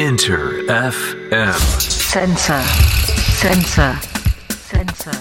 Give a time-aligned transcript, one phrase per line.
[0.00, 1.52] Inter FM.
[1.78, 2.62] Sensor.
[3.36, 3.92] Sensor.
[4.48, 5.12] Sensor.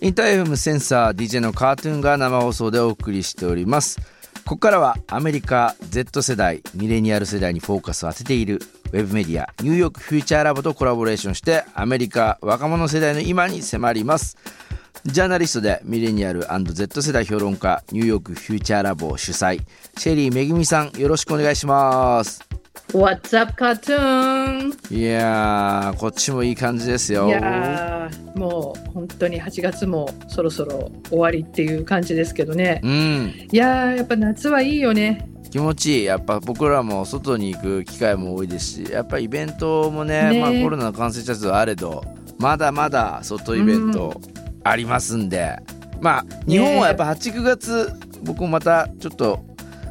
[0.00, 4.00] インター FM センサー DJ のカートゥーンが生放送でお送りしております
[4.46, 8.60] ここからはアメリカ Z 世代ミレニアル世代にフォーカスを当てている
[8.92, 14.38] ウェブメディアニューヨークフューチャーラボとコラボレーションしてアメリカ若者世代の今に迫ります
[15.06, 19.62] ジャーナリストでミレニアル &Z 世代評論家ニューヨークフューチャーラボ主催
[19.96, 22.46] シェリーめぐみさんよろしくお願いします
[22.92, 24.94] What's up, cartoon?
[24.94, 32.80] いやーこっちもいい感じですよいやーもう本当に8月もそろそろ終わりっていう感じですけどね。
[32.82, 35.28] うんいやーやっぱ夏はいいよね。
[35.50, 42.04] 気持ちいいやっぱ僕らも外に行く機会も多いですしやっぱイベントもねねまあ、コロナの感染者数はあれど
[42.38, 44.20] まだまだ外イベント
[44.64, 45.56] ありますんで、
[46.00, 49.44] まあ日本はやっぱ89月僕もまたちょっと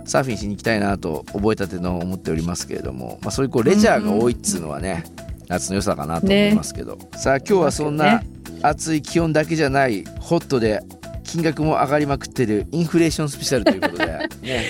[0.05, 5.03] サーフィンしに行きたいなと覚えたての思っておりますけれども、まあ、そういうこうレジャーが多いっつうのはね、
[5.47, 8.21] 夏の良さかなと思いますけど、さあ今日はそんな
[8.61, 10.81] 暑い気温だけじゃないホットで
[11.23, 14.05] 金額も上がりまくってるインフレーションスペシャルということで、
[14.41, 14.65] ね、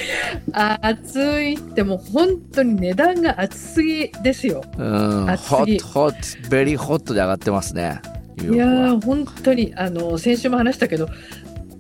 [0.81, 4.61] 暑いってもう本当に値段が暑すぎですよ。
[4.77, 8.02] うん、ホット、ホット、ベリーホットで上がってますね。
[8.42, 11.08] いや本当にあの先週も話したけど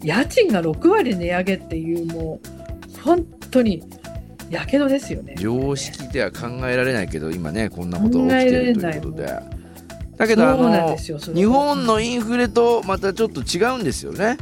[0.03, 3.83] 家賃が6割値上げっていうもう本当に
[4.49, 5.35] やけどですよね。
[5.37, 9.39] 常識では考えられないけど、今ね、こんなことが起きてるということで。
[10.17, 14.37] だけど、あの日本のインフレとまたちょっと違うんですよね。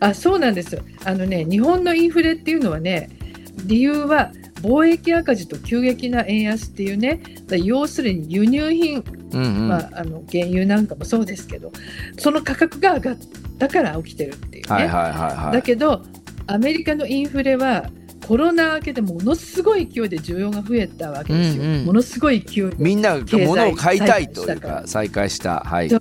[0.00, 3.10] あそうなんですよあのね日本のインフレっていうのはね
[3.66, 9.68] 理由は貿易赤字と急激な円安っていうねだ要するに輸入品、うんうん。
[9.68, 11.72] まあ、あの原油なんかもそうですけど
[12.18, 13.16] その価格が上がっ
[13.58, 15.52] たから起きてるっていうね、はいはいはいはい。
[15.54, 16.02] だけど
[16.46, 17.90] アメリカのインフレは
[18.26, 21.84] コロナ明けでものすごい勢いで需要が増えたわけですよ、うんうん。
[21.86, 25.60] ものすごい勢いでみんなが物を買いたいというか再開した。
[25.60, 25.90] はい。
[25.90, 26.00] そう。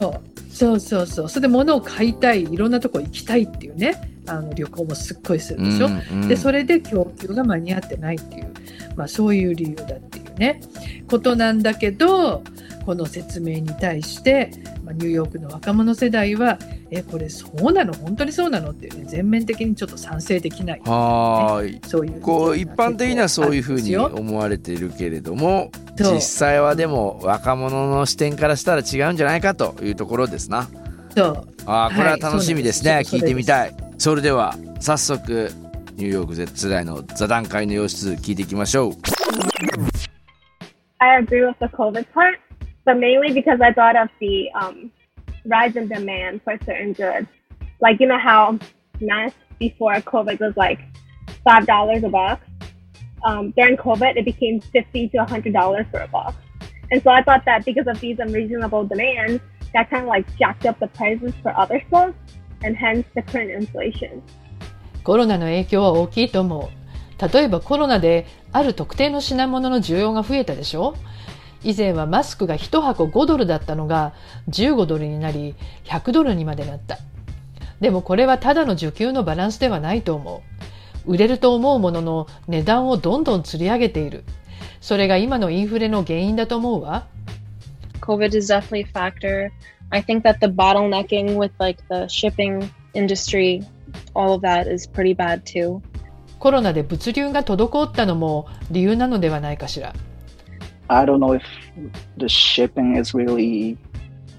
[0.51, 1.29] そうそうそう。
[1.29, 4.15] それで物を買いたいいろんなとこ行きたいっていうね。
[4.27, 6.27] あの旅行もすっごいするでしょ、うんうん。
[6.27, 8.53] でそれで供給が間に合ってないっていう、
[8.95, 10.61] まあ、そういう理由だっていうね
[11.07, 12.43] ことなんだけど
[12.85, 14.51] この説明に対して、
[14.83, 16.57] まあ、ニューヨークの若者世代は
[16.89, 17.93] えこれそうなの？
[17.93, 18.71] 本当にそうなの？
[18.71, 20.81] っていうね全面的にちょっと賛成できない。
[20.85, 21.81] はーい。
[21.85, 25.69] そういうこう一般的にはそういうふうに思われているけれども
[25.99, 30.67] 実際はでも若者の視点からしたら違うんじゃないかというところですな。
[31.15, 31.47] そう。
[31.67, 33.75] ああこれは楽しみですね、はい聞いてみたい。
[33.99, 35.51] それでは早速
[35.95, 38.93] ニューヨーク Z 世代の座談会の様子聞いていきましょう
[41.00, 42.38] I agree with the COVID part,
[42.84, 44.90] but mainly because I thought of the um,
[45.44, 47.28] rise in demand for certain goods.
[47.80, 48.58] Like, you know how
[49.00, 50.80] masks before COVID was like
[51.46, 52.46] $5 a box?
[53.26, 56.36] Um, during COVID, it became 50 to $100 for a box.
[56.90, 60.66] And so I thought that because of these unreasonable demands, that kind of like jacked
[60.66, 62.14] up the prices for other stuff,
[62.62, 64.22] and hence the current inflation.
[65.02, 66.77] コロナの影響は大きいと思う。
[67.21, 70.95] 例えばコロナである特定の品物の需要が増えたでしょ？
[71.63, 74.13] 以前はマスクが1箱5ドルだったのが
[74.47, 76.97] 15ドルになり100ドルにまでなった。
[77.81, 80.41] でもこれはただの需給のバランスではないと思
[81.05, 81.11] う。
[81.11, 84.23] 売れると思うものの値段をどんどん釣り上げている。
[84.79, 87.07] それが今のインフレの原因だと思うわ。
[88.01, 89.49] COVID is definitely a factor.
[89.91, 93.65] I think that the bottlenecking with like the shipping industry,
[94.13, 95.81] all of that is pretty bad too.
[96.39, 99.93] コロナで物流が滞ったのも理由なのではないかしら。
[100.87, 101.43] I don't know if
[102.17, 103.77] the shipping is really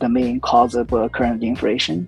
[0.00, 2.06] the main cause of uh, current inflation.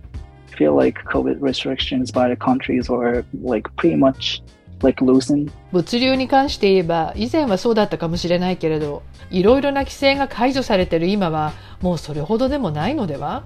[0.53, 4.43] I feel like COVID restrictions by the countries are like pretty much
[4.83, 5.51] like loosened.
[5.73, 13.45] 物流に関して言えば以前はそうだったかもしれないけれどいろいろな規制が解除されている今はもうそれほどでもないのでは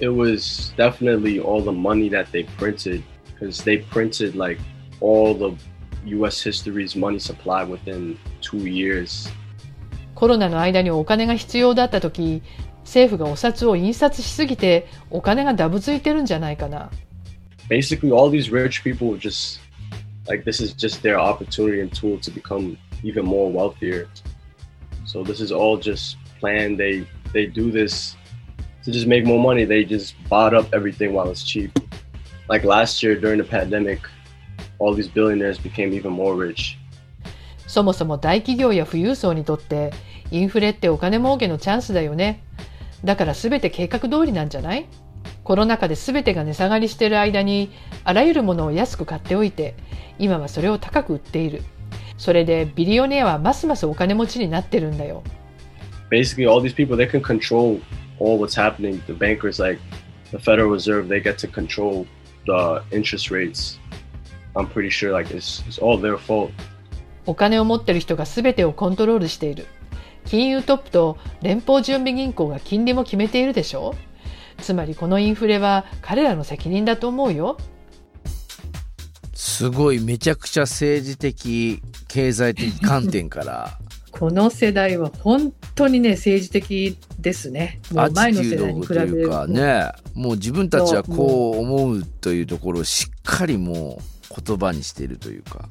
[0.00, 3.02] it was definitely all the money that they printed
[3.38, 4.60] because they printed like
[5.01, 5.55] all the
[6.05, 9.29] US history's money supply within two years.
[10.13, 12.41] コロナの間にお金が必要だった時
[12.85, 16.89] 政府がお札を印刷しすぎてお金がダブついてるんじゃないかな
[17.67, 19.59] Basically, all these rich people were just
[20.27, 24.07] like this is just their opportunity and tool to become even more wealthier.
[25.05, 26.79] So this is all just planned.
[26.79, 28.15] They they do this
[28.83, 29.65] to just make more money.
[29.65, 31.71] They just bought up everything while it's cheap.
[32.47, 34.01] Like last year during the pandemic,
[34.80, 36.76] all these billionaires became even more rich.
[37.66, 39.92] そもそも大企業や富裕層にとって
[40.32, 42.42] インフレってお金儲けのチャンスだよね
[43.04, 44.86] だから全て計画通りなんじゃない
[45.44, 47.70] コロナ禍で全てが値下がりしている間に
[48.02, 49.76] あらゆるものを安く買っておいて
[50.18, 51.62] 今はそれを高く売っている
[52.20, 55.22] それでビリオネアはますますお金持ちになってるんだよ。
[56.10, 57.80] Basically, all these people they can control
[58.18, 59.00] all what's happening.
[59.06, 59.80] The bankers, like
[60.30, 62.06] the Federal Reserve, they get to control
[62.44, 63.79] the interest rates.
[64.54, 66.50] I'm pretty sure like it's, it's all their fault.
[67.26, 69.66] お金を持ってる人が全てをコントロールしている。
[70.26, 73.94] 金融トップと連邦準備銀行が金利も決めているでしょ？
[74.60, 77.56] つまりこのインフレは彼らの責任だと思うよ。
[79.34, 83.78] すごいめちゃくちゃ政治的経済的観点から
[84.10, 87.80] この世代は本当にね政治的ですね。
[87.92, 95.68] もアう前の世代にードという比べるかねもう自分たちはこう思うというところをしっかりもう言葉にしているというか。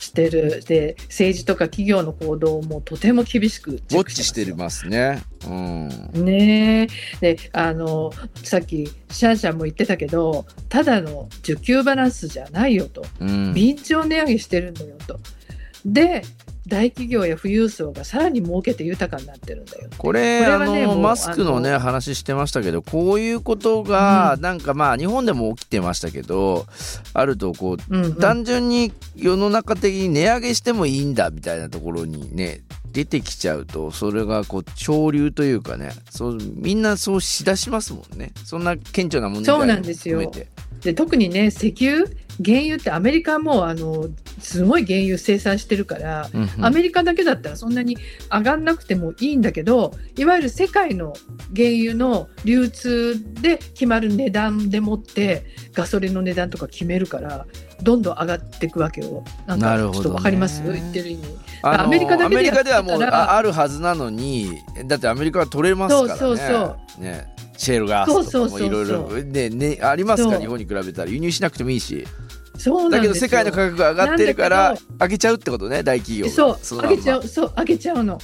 [0.00, 0.62] してる。
[0.66, 5.22] で政治とか企業の行動もとても厳しくウォッチしてますよますね。
[5.46, 6.24] うん。
[6.24, 6.88] ね
[7.20, 7.34] え。
[7.34, 8.10] であの
[8.42, 13.04] さっきシャンシャンも言ってたけどただの需給バランスじゃないよと。
[13.20, 13.54] うん。
[13.54, 15.20] 便乗値上げしてるんだよと。
[15.84, 16.22] で
[16.66, 26.66] 大企業や富裕層がさらに儲けて豊かになってるんだよこれあこれはねもうのマスクのね話してましたけどこういうことがうなんかまあ日本でも起きてましたけど
[27.14, 28.14] あるとこううんうん。
[28.16, 32.60] 単純に世の中的に値上げしてもいいんだみたいなところにね
[32.92, 38.32] 出てきちゃうとそれがこう潮流というかねそうみんなそうしだしますもんね。
[38.44, 40.18] そんな顕著な問題そうなんですよ。
[40.18, 40.50] 含めて。
[40.80, 42.06] で特にね石油
[42.42, 44.06] 原油ってアメリカもあの
[44.38, 46.64] すごい原油生産してるから、うんうん。
[46.64, 47.98] アメリカだけだったらそんなに
[48.32, 51.12] 上がんなくてもいいんだけどいわゆる世界の
[51.54, 55.44] 原油の流通で決まる値段でもって
[55.74, 57.46] ガソリンの値段とか決めるから
[57.82, 59.22] どんどん上がっていくわけよ。
[59.46, 60.62] なんかちょっとわかります？
[60.62, 61.24] 言ってる意味。
[61.62, 66.18] アメリカだけでやってもうああるはずなのにだってアメリカは取れますからね。
[66.18, 67.26] そうそうね。
[67.56, 69.08] シェールガスとかそうそうそうもいろいろ。
[69.22, 70.40] ねねありますかそう。
[70.40, 71.10] 日本に比べたら。
[71.10, 72.06] 輸入しなくてもいいし。
[72.56, 76.76] そうだけど世界の価格が上がってるから上げちゃうってことね大企業がそう。
[76.76, 77.22] のま上げちゃう。
[77.22, 78.18] そう上げちゃうの。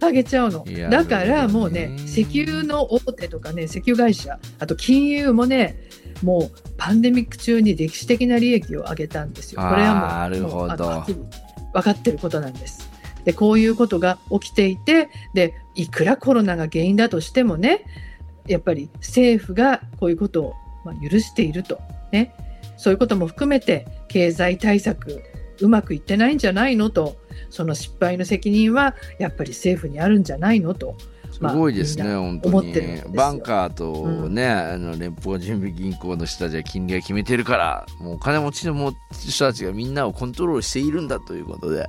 [0.00, 0.64] 上げちゃうの。
[0.90, 5.78] だからもうねね石油の大手とかね石油会社あと金融もね
[6.22, 9.60] もうパンデミック中に歴史的な利益を上げたんですよ。
[9.60, 11.04] これはもうなるほど。
[11.72, 12.90] 分かってることなんです
[13.24, 17.84] でこういうことが起きていてでいくらコロナが原因だとしてもね
[18.46, 20.54] やっぱり政府がこういうことを、
[20.84, 21.78] まあ、許していると。
[22.10, 22.34] ね。
[22.76, 25.22] そういうことも含めて経済対策
[25.60, 27.16] うまくいってないんじゃないのと。
[27.50, 30.96] その失敗の責任はやっぱり政府にあるんじゃないのと。
[31.32, 33.02] すごいですね、まあ本当に。
[33.14, 41.88] バンカーとね、あの連邦準備銀行の人たちは金利が決めてるからもうお金持ちのも人たちがみんなをコントロールしているんだということで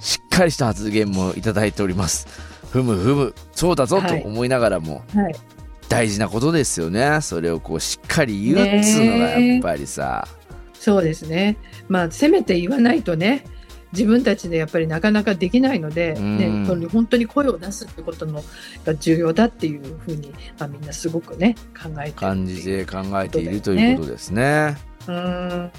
[0.00, 2.26] しっかりした発言もいただいております。
[2.70, 4.22] ふむふむそうだぞとはい。
[4.24, 5.34] 思いながらも、はい。
[5.88, 7.20] 大事なことですよね。
[7.20, 10.26] それをこうしっかり言うっつうのがやっぱりさ、
[10.74, 11.56] そうですね。
[11.88, 13.44] まあせめて言わないとね
[13.92, 18.42] 自分たちでやっぱりなかなかできないので、ね本当に声を出すってことの
[18.84, 24.76] が重要だっていうふうに、まあ、みんなすごくね考えてる感じで考えているということですね。
[25.06, 25.70] うん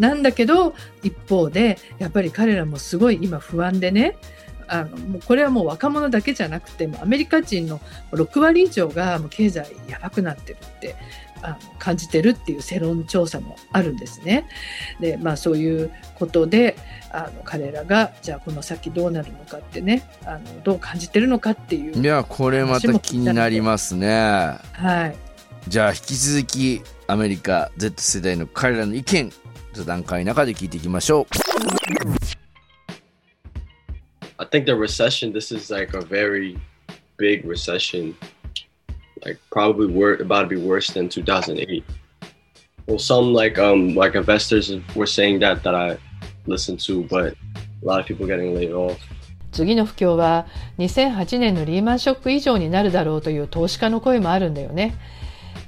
[0.00, 4.16] なんだけど一方でやっぱり彼らもすごい今不安でね
[4.68, 7.80] あのもうこれはもう若者だけじゃなくてもアメリカ人の
[8.12, 10.96] 6割以上がもう経済やばくなってるって
[11.42, 14.48] あの感じてるっていう世論調査もあるんですね。
[15.00, 16.76] でまあそういうことで
[17.12, 24.08] あの彼らがじゃあこの先どうなるのかってねあのどう感じてるのかっていういやこれまた気になりますね。
[24.72, 25.16] はい
[25.68, 29.32] じゃあ引き続きアメリカ Z 世代の彼らの意見
[29.72, 31.26] 座談会の中で聞いていきましょう。
[34.38, 35.32] I think the recession.
[35.32, 36.58] This is like a very
[37.16, 38.14] big recession,
[39.24, 41.84] like probably wor- about to be worse than 2008.
[42.86, 45.98] Well, some like um like investors were saying that that I
[46.46, 47.34] listened to, but
[47.82, 48.98] a lot of people getting laid off.
[49.52, 50.46] 次の不況は
[50.78, 54.94] 2008年のリーマンショック以上になるだろうという投資家の声もあるんだよね。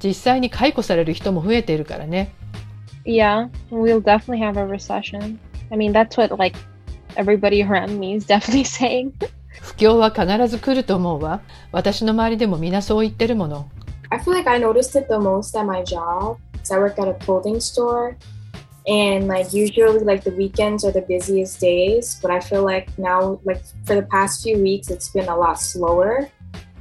[0.04, 2.34] 実際に解雇される人も増えているからね。
[3.06, 5.38] Yeah, we'll definitely have a recession.
[5.72, 6.58] I mean, that's what like
[7.16, 9.14] everybody around me is definitely saying.
[9.62, 11.42] 不況は必ず来ると思うわ。
[11.72, 13.70] 私の周りでもみんなそう言ってるもの。
[14.10, 16.38] I feel like I noticed it the most at my job.
[16.64, 18.16] So I work at a clothing store.
[18.86, 23.40] And like usually like the weekends are the busiest days, but I feel like now
[23.46, 26.30] like for the past few weeks it's been a lot slower.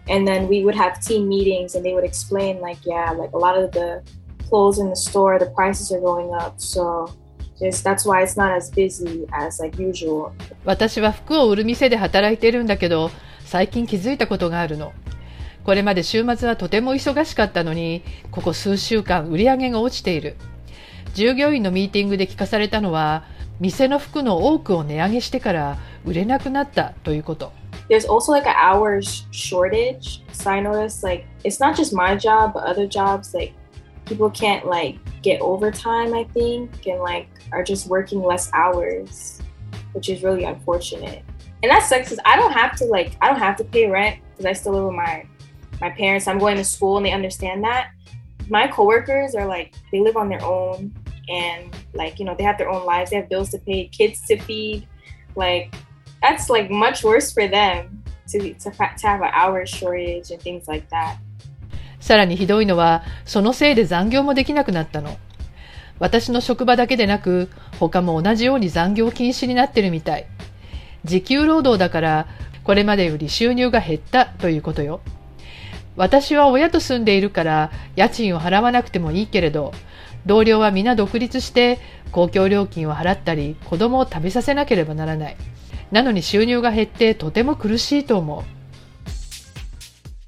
[0.10, 3.38] And then we would have team meetings and they would explain like yeah, like a
[3.38, 4.02] lot of the
[4.50, 6.54] clothes in the store, the prices are going up.
[6.58, 7.08] So
[7.60, 10.32] just that's why it's not as busy as like usual.
[10.66, 13.12] 私は服を売る店で働いているんだけど、
[13.46, 14.94] 最近気づいたことがあるの。
[15.64, 20.38] これまで週末はとても忙しかったのに、ここ数週間売り上げが落ちている。
[21.14, 23.26] 従業員のミーティングで聞かされたのは、
[23.60, 27.52] 店の服の多くを値上げしてから売れなくなったということ。
[27.90, 30.22] There's also like an hours shortage.
[30.32, 33.54] So I noticed like it's not just my job, but other jobs like
[34.06, 36.14] people can't like get overtime.
[36.14, 39.42] I think and like are just working less hours,
[39.94, 41.24] which is really unfortunate.
[41.64, 44.20] And that sucks because I don't have to like I don't have to pay rent
[44.32, 45.26] because I still live with my
[45.80, 46.28] my parents.
[46.28, 47.92] I'm going to school and they understand that.
[48.50, 50.94] My coworkers are like they live on their own
[51.30, 53.12] and like you know they have their own lives.
[53.12, 54.88] They have bills to pay, kids to feed.
[55.36, 55.74] Like
[56.22, 60.68] that's like much worse for them to to, to have an hour shortage and things
[60.68, 61.18] like that.
[62.00, 65.18] さらにひどいのは、そのせいで残業もできなくなったの。
[66.00, 70.28] 私の職場だけでなく、他も同じように残業禁止になってるみたい。
[71.04, 72.28] 時給労働だから、
[72.64, 75.02] これまでより収入が減ったということよ。
[75.96, 79.74] 私は親と住んでいるから、家賃を払わなくてもいいけれど、
[80.26, 81.80] 同僚は皆独立して
[82.12, 85.38] 公共料金を払ったり、子供を食べさせなければならない。
[85.92, 88.44] なのに収入が減ってとても苦しいと思う。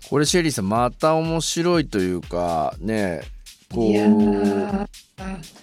[0.09, 3.21] これシェリーさんまた面白いというかね
[3.71, 4.87] こいやうー。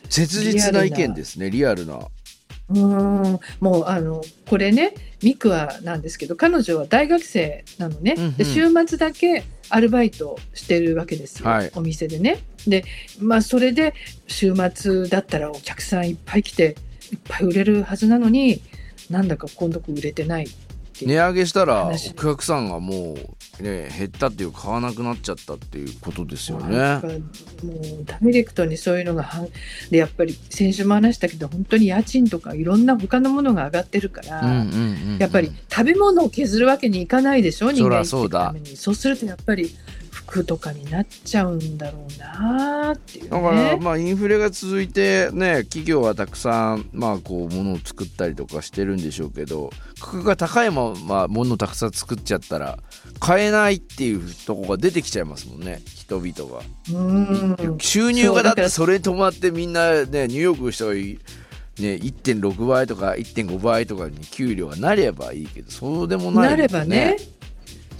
[0.08, 1.98] 切実な意見ですねリアルな。
[2.68, 3.40] うーん。
[3.60, 8.36] もうあのこれねミクはなんですけど彼女は大学生なのね、うんうん。
[8.36, 11.72] で週末だけアルバイトしてるわけですよ、はい。
[11.74, 12.38] お店でね。
[12.68, 12.84] で
[13.20, 13.94] まあそれで
[14.28, 16.76] 週末だったらお客さんいっぱい来て
[17.12, 18.60] いっぱい売れるはずなのに
[19.10, 20.48] なんだか今度売れてない
[21.04, 23.16] 値上げしたらお話客さんがも
[23.60, 26.78] うね減ったっていう買わなくなっちゃったっていうことですよね。
[26.78, 29.46] もうダイレクトにそういうのがは
[29.90, 38.54] でやっぱり先週も話したけど本当に家賃とかいろんな他のものが上がってるから、うんうんうんうんやっぱり食べ物を削るわけにいかないでしょ人そ間生きていうだ。
[38.76, 39.74] そうするとやっぱり
[40.26, 43.78] 服とかになっちゃうんだろうなっていうだからね。
[43.80, 52.78] まあインフレが続いてね企業はたくさんまあこう物を作ったりとかしてるんでしょうけど価格が高いまま物をたくさん作っちゃったら
[53.20, 56.62] 買えないっていうとこが出てきちゃいますもんね人々が。
[56.92, 61.18] うん収入がだってそれに伴ってみんなねニューヨークの人がい
[61.78, 67.18] ね、1.6倍とか1.5倍とかに給料がなればいいけどそうでもないなればね。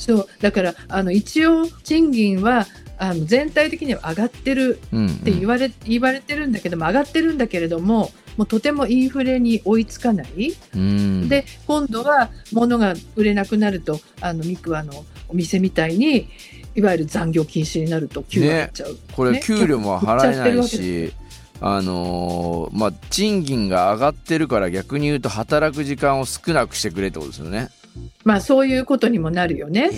[0.06, 0.28] そう。
[0.40, 2.66] だからあの一応賃金は
[2.98, 5.08] あの全体的には上がってるうんうん。
[5.08, 11.28] って言われ,、言われてるんだけども上がってるんだけれどももうとてもインフレに追いつかない、うん。
[11.28, 16.28] で今度は物が売れなくなるとあのミクワのお店みたいに
[16.74, 19.40] いわゆる残業禁止になると給料っちゃう、これね。
[19.42, 21.12] 給料も払えないし、
[21.60, 27.70] あのーまあ賃金が上がってるから逆に言うと働く時間を少なくしてくれってことですよね。
[28.26, 29.88] まあそういうことにもなるよね。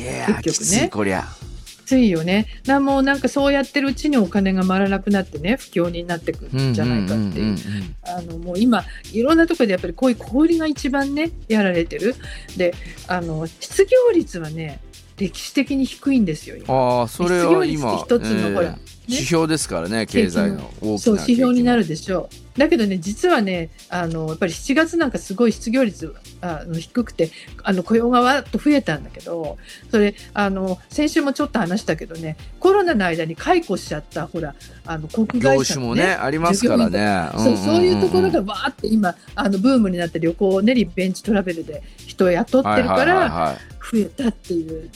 [0.42, 0.90] 結局ね。
[0.92, 1.26] こりゃ。
[1.66, 2.46] きついよね。
[2.66, 7.56] なもうなんかそうやってるうちにお金が回らなくなってね不況になってくるんじゃないかっていう,、
[8.02, 12.14] あのもう今いろんなところでやっぱりこういう小売りが一番ねやられてる。
[12.58, 12.74] で
[13.06, 14.80] あの失業率はね
[15.16, 16.74] 歴史的に低いんですよ今。
[16.74, 21.78] ああそれは今、失業率って一つのほらね指標ですからね経済の大きなそう指標になる。
[21.78, 22.58] るでしょう。
[22.58, 27.30] だけどね実はねあのやっぱり7月なんかすごい失業率あの低くて
[27.62, 29.58] あの雇用がわっと増えたんだけど
[29.90, 37.30] それあの先週もちょっと話したけどねコロナの間に解雇しちゃったほらあの国業外者の種もねありますからね。
[37.38, 43.56] そうそういうところがんわーって今あのブームになって旅行をねリベンジトラベルで人を雇ってるからはいはい
[43.90, 44.90] 増えたっていう。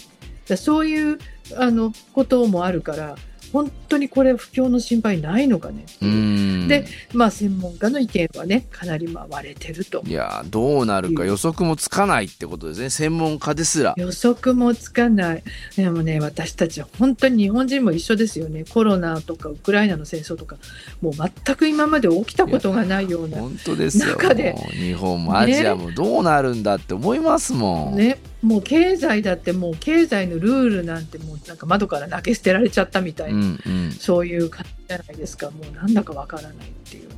[0.49, 1.19] だそういう
[1.57, 3.17] あのこともあるから
[3.53, 5.85] 本当にこれ不況の心配ないのかね。
[6.69, 10.03] でまあ専門家の意見はねかなりまあ割れてると。
[10.07, 12.91] いやーどうなるか予測もつかないってことですね。
[12.91, 13.95] 専門家ですら。
[13.97, 15.43] 予測もつかない。
[15.77, 18.65] でもね私たちは本当に日本人も一緒ですよね。
[18.69, 20.57] コロナとかウクライナの戦争とか。
[21.01, 24.07] もう全く今まで起きたことがないような本当ですよ。
[24.17, 24.55] 中で。
[24.73, 27.97] 日本もアジアもどうなるんだって思いますもん。
[27.97, 33.93] ね、もう経済だってもう経済のルールなんてもうなんか窓から投げ捨てられちゃったみたいな、うんうん。
[33.93, 35.51] そういう感じじゃないですか。
[35.51, 36.59] もうなんだかわからないっ
[36.91, 37.09] ていう。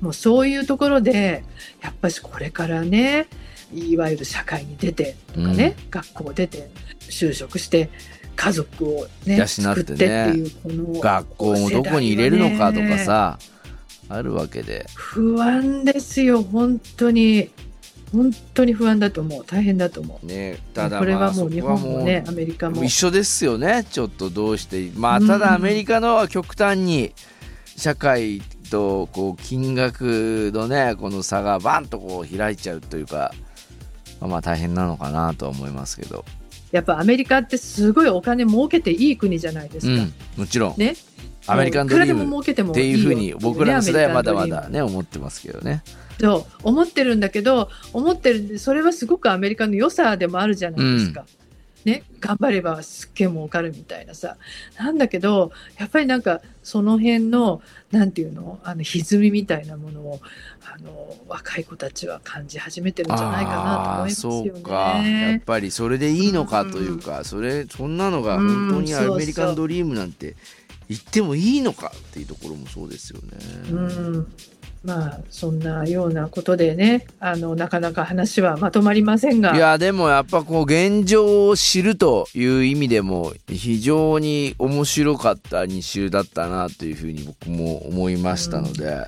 [0.00, 1.44] もうそういうところで
[1.82, 3.26] やっぱしこれからね
[3.74, 7.90] いわゆる社会に出てとかね、学校出て就職して
[8.34, 13.38] 家族をね養ってっていうこの学校もどこに入れるのかとかさ、
[14.08, 14.86] あるわけで。
[14.94, 17.50] 不安ですよ本当に
[18.12, 19.44] 本当に不安だと思う。
[19.44, 20.26] 大変だと思う。
[20.26, 23.86] ね、ただこれまあそはもう日本もねアメリカも一緒ですよね。
[23.90, 24.90] ちょっとどうして。
[24.96, 25.26] まあうん。
[25.26, 27.12] ただアメリカのは極端に
[27.76, 33.32] 社会とこう金額のねこの差がバンとこう開いちゃうというか
[34.20, 36.24] まあまあ大変なのかなとは思いますけど。
[36.72, 39.92] やっぱアメリカってすごいお金儲けていい国じゃないですか。
[39.92, 40.94] うんもちろん、ね
[41.46, 45.82] アメリカンドリーいくらでもム儲けてもっていうふうによ僕らの世代はまだまだね思ってますけどね。
[46.20, 51.24] そう思ってるんだけど思ってるんでそれはすごくアメリカの良さでもあるじゃないですか。
[51.86, 54.36] ね、頑張ればすっげえ儲かるみたいなさ。
[54.78, 58.58] なんだけどやっぱりなんかその辺のなんていうの？
[58.64, 60.20] あの歪みみたいなものを
[60.62, 64.72] あの若い子たちは感じ始めてるんじゃないかなと思いますよそうか。
[64.96, 65.42] やっね。
[65.46, 70.36] ぱりそれでいいのかというか、それそんなのが本当にアメリカンドリームなんて
[70.90, 73.38] 言ってもいいのかっていうところもそうですよね。
[73.70, 74.32] うん。
[74.82, 79.54] まあそんなようなことでねあのなかなか話はまとまりませんが。
[79.54, 89.06] いやでもやっぱこう現状を知るという意味でも非常に面白かった2週だったなというふうに僕も思いましたので、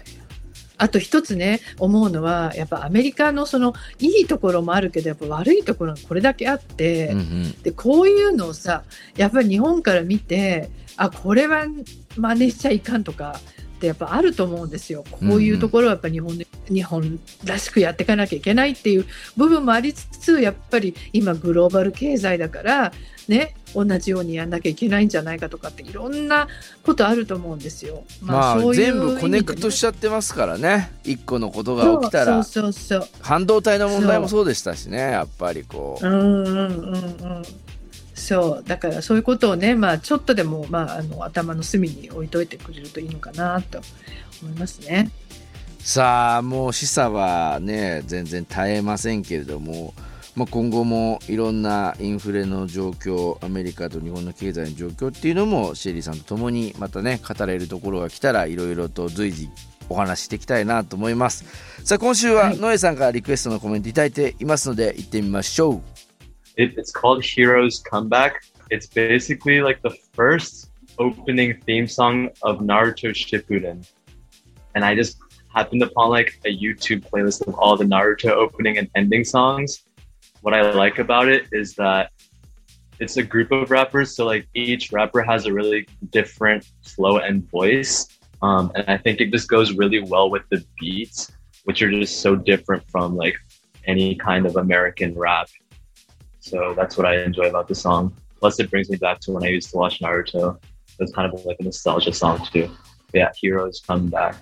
[0.78, 8.82] あと一つね思うのはやっぱアメリカのそのいいところもあるけどやっぱ悪いところがこれだけあって、うんうんでこういうのをさ
[9.16, 11.66] やっぱり日本から見てあこれは
[12.16, 13.38] 真似しちゃいかんとか
[13.76, 15.04] ってやっぱあると思うんですよ。
[15.10, 22.92] こういうところはやっぱ日本で、日本らしくやっていかなきゃいけないっていう部分もありつつやっぱり今グローバル経済だから
[23.28, 26.48] ね同じようにやんなきゃいけないんじゃないかとかっていろんな
[26.82, 28.04] ことあると思うんですよ。
[28.20, 30.92] まあそういう全部コネクトしちゃってますからね。
[31.04, 32.42] 一個のことが起きたら。
[32.44, 33.08] そうそうそう。
[33.20, 36.06] 半導体の問題もそうでしたしねやっぱりこう。
[36.06, 36.98] うんうんうんう
[37.40, 37.42] ん。
[38.14, 38.64] そう。
[38.66, 43.80] だからそういうことをね、まあ、ちょっとでも、まあ、あの頭の隅に置いといてくれるといいのかなと
[44.42, 45.10] 思いますね。
[45.80, 49.94] さあもう示唆はね全然絶えませんけれども、
[50.34, 59.50] まあ、今後もいろんなインフレの状況アメリカと日本の経済の状況っていうのもシェリーさんと共にまたね語れるところが来たらいろいろと随時
[59.90, 61.44] お話ししていきたいなと思います
[61.84, 65.82] さあ今週はノエさんからリクエストのコメントいただいていますので行ってみましょう
[66.56, 68.42] It, it's called Heroes Comeback.
[68.70, 73.86] It's basically like the first opening theme song of Naruto Shippuden.
[74.74, 75.18] And I just
[75.54, 79.82] happened upon like a YouTube playlist of all the Naruto opening and ending songs.
[80.41, 82.11] What I like about it is that
[82.99, 87.49] it's a group of rappers, so like each rapper has a really different flow and
[87.49, 88.07] voice.
[88.41, 91.31] Um, and I think it just goes really well with the beats,
[91.65, 93.35] which are just so different from like
[93.85, 95.47] any kind of American rap.
[96.39, 98.15] So that's what I enjoy about the song.
[98.39, 100.57] Plus, it brings me back to when I used to watch Naruto.
[100.99, 102.69] It's kind of like a nostalgia song too.
[103.13, 104.35] Yeah, Heroes Come Back.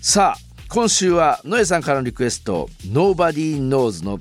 [0.00, 4.18] さあ今週はノエさんからのリクエスト Nobody Knows の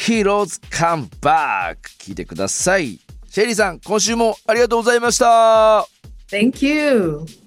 [0.00, 2.98] Heroes Come Back 聞いてください。
[3.28, 5.86] シェリーさん今週もありがとうございました。
[6.30, 7.39] Thank you!